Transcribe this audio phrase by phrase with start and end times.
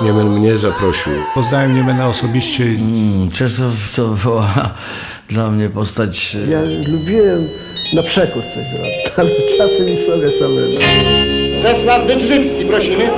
[0.00, 1.12] Niemen mnie zaprosił.
[1.34, 2.64] Poznałem Niemena osobiście.
[2.64, 4.74] Mm, Czesław to była
[5.30, 6.36] dla mnie postać...
[6.46, 6.60] e, Ja
[6.92, 7.48] lubiłem
[7.94, 10.78] na przekór coś zrobić, ale czasem i sobie samemu.
[11.62, 13.10] Czesław Wydrzycki, prosimy.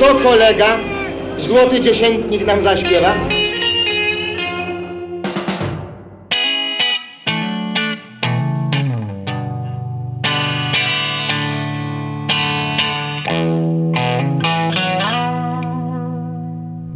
[0.00, 0.78] Co kolega?
[1.38, 3.14] Złoty dziesiętnik nam zaśpiewa?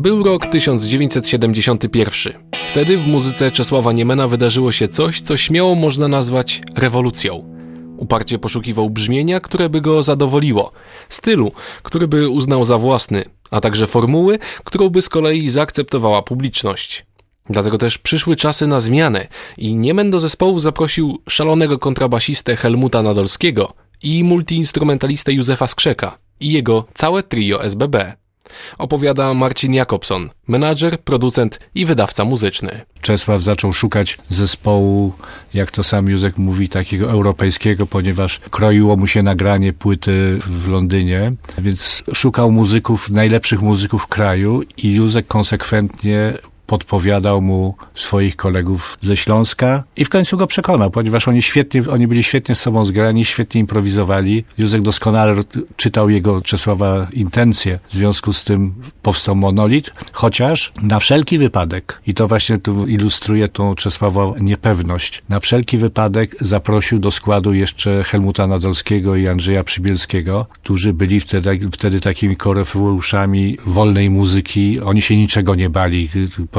[0.00, 2.32] Był rok 1971.
[2.70, 7.44] Wtedy w muzyce Czesława Niemena wydarzyło się coś, co śmiało można nazwać rewolucją.
[7.96, 10.72] Uparcie poszukiwał brzmienia, które by go zadowoliło,
[11.08, 17.06] stylu, który by uznał za własny, a także formuły, którą by z kolei zaakceptowała publiczność.
[17.50, 19.26] Dlatego też przyszły czasy na zmianę
[19.58, 26.84] i Niemen do zespołu zaprosił szalonego kontrabasistę Helmuta Nadolskiego i multiinstrumentalistę Józefa Skrzeka i jego
[26.94, 28.19] całe trio SBB.
[28.78, 32.80] Opowiada Marcin Jakobson, menadżer, producent i wydawca muzyczny.
[33.00, 35.12] Czesław zaczął szukać zespołu,
[35.54, 41.32] jak to sam Józek mówi, takiego europejskiego, ponieważ kroiło mu się nagranie płyty w Londynie,
[41.58, 46.32] więc szukał muzyków, najlepszych muzyków kraju i Józek konsekwentnie
[46.70, 52.06] podpowiadał mu swoich kolegów ze Śląska i w końcu go przekonał, ponieważ oni świetnie, oni
[52.06, 54.44] byli świetnie z sobą zgrani, świetnie improwizowali.
[54.58, 55.34] Józek doskonale
[55.76, 62.14] czytał jego Czesława intencje, w związku z tym powstał monolit, chociaż na wszelki wypadek, i
[62.14, 68.46] to właśnie tu ilustruje tą Czesława niepewność, na wszelki wypadek zaprosił do składu jeszcze Helmuta
[68.46, 74.80] Nadolskiego i Andrzeja Przybielskiego, którzy byli wtedy, wtedy takimi korefeuszami wolnej muzyki.
[74.80, 76.08] Oni się niczego nie bali,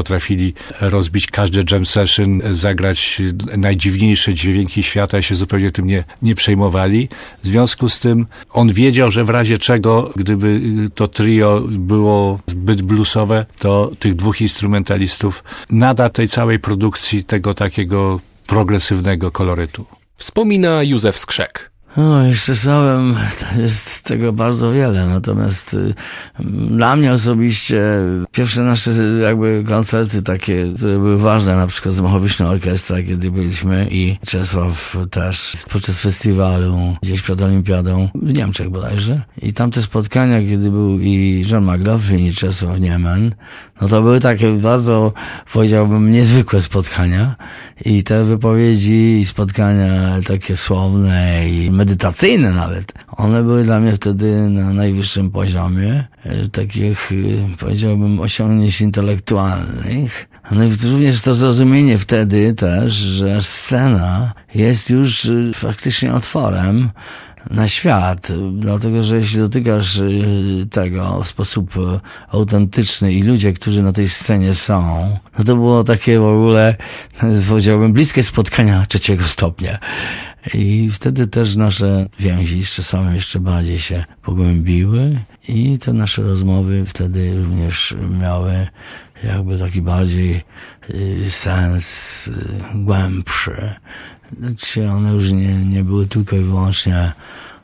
[0.02, 3.22] potrafili rozbić każdy jam session, zagrać
[3.58, 7.10] najdziwniejsze dźwięki świata i się zupełnie tym nie, nie przejmowali.
[7.44, 10.62] W związku z tym on wiedział, że w razie czego, gdyby
[10.96, 18.20] to trio było zbyt bluesowe, to tych dwóch instrumentalistów nada tej całej produkcji tego takiego
[18.48, 19.86] progresywnego kolorytu.
[20.18, 21.72] Wspomina Józef Skrzek.
[21.98, 23.16] No, jeszcze słowem
[23.62, 25.94] jest tego bardzo wiele, natomiast y,
[26.70, 27.84] dla mnie osobiście
[28.32, 28.92] pierwsze nasze
[29.22, 34.98] jakby koncerty takie, które były ważne, na przykład z Machowiczną Orkiestra, kiedy byliśmy i Czesław
[35.12, 39.22] też podczas festiwalu gdzieś przed Olimpiadą w Niemczech bodajże.
[39.42, 43.36] I tamte spotkania, kiedy był i John McLaughlin i Czesław Niemen,
[43.82, 45.14] no to były takie bardzo,
[45.54, 47.36] powiedziałbym, niezwykłe spotkania
[47.86, 49.90] i te wypowiedzi i spotkania
[50.28, 57.12] takie słowne i medytacyjne nawet, one były dla mnie wtedy na najwyższym poziomie e, takich,
[57.12, 60.28] e, powiedziałbym, osiągnięć intelektualnych.
[60.52, 66.90] No i również to zrozumienie wtedy też, że scena jest już e, faktycznie otworem
[67.50, 71.80] na świat, dlatego że jeśli dotykasz y, tego w sposób y,
[72.32, 76.76] autentyczny i ludzie, którzy na tej scenie są, no to było takie w ogóle,
[77.24, 79.80] y, powiedziałbym, bliskie spotkania trzeciego stopnia.
[80.54, 86.86] I wtedy też nasze więzi z czasami jeszcze bardziej się pogłębiły i te nasze rozmowy
[86.86, 88.68] wtedy również miały
[89.24, 90.44] jakby taki bardziej
[90.90, 92.34] y, sens y,
[92.76, 93.76] głębszy.
[94.40, 97.12] Znaczy one już nie, nie były tylko i wyłącznie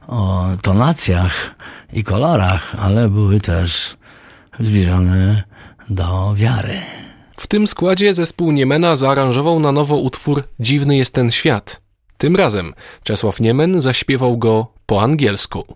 [0.07, 1.55] o tonacjach
[1.93, 3.97] i kolorach, ale były też
[4.59, 5.43] zbliżone
[5.89, 6.77] do wiary.
[7.37, 11.86] W tym składzie zespół Niemena zaaranżował na nowo utwór Dziwny jest ten świat.
[12.17, 12.73] Tym razem
[13.03, 15.75] Czesław Niemen zaśpiewał go po angielsku.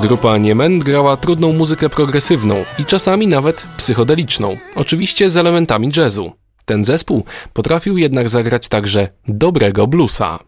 [0.00, 6.32] Grupa Niemen grała trudną muzykę progresywną i czasami nawet psychodeliczną, oczywiście z elementami jazzu.
[6.64, 10.38] Ten zespół potrafił jednak zagrać także dobrego bluesa.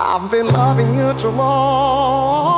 [0.00, 1.12] I've been loving you.
[1.22, 2.57] Too long,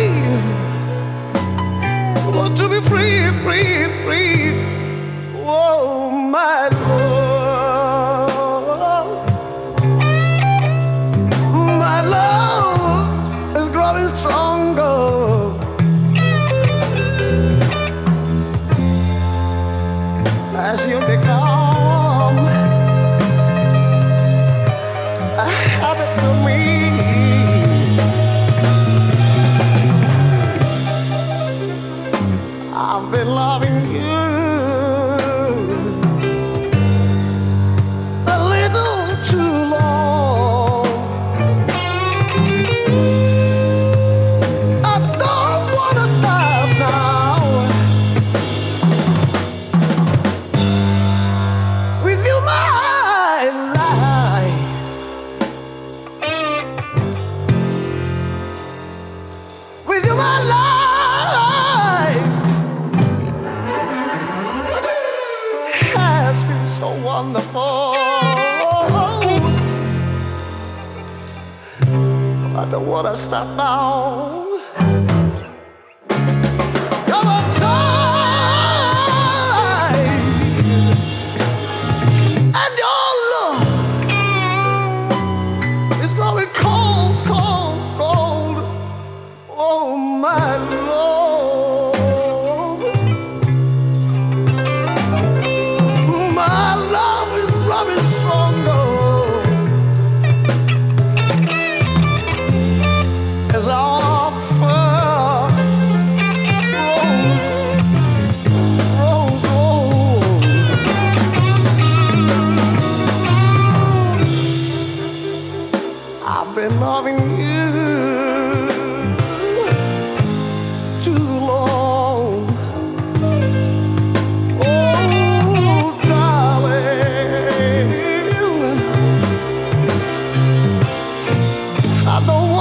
[20.61, 22.00] as you become.
[66.81, 67.93] so wonderful.
[72.57, 74.40] I don't want to stop now.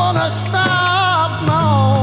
[0.00, 2.00] wanna stop, now.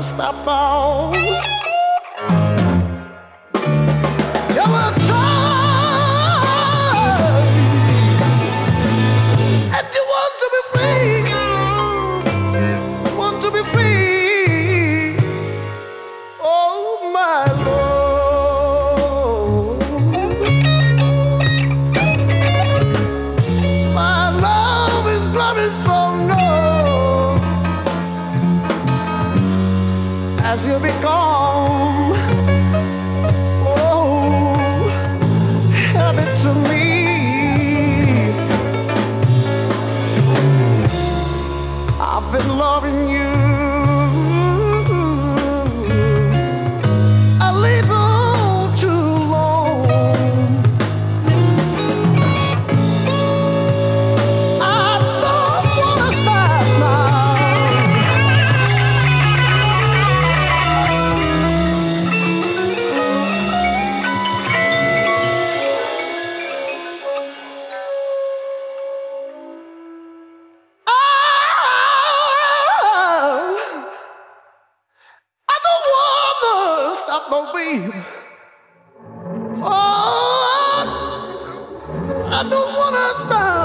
[0.00, 1.29] Está stop.
[82.40, 83.59] I don't wanna stop.